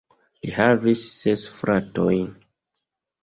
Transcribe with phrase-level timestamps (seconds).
[0.45, 2.31] Li havis ses fratojn.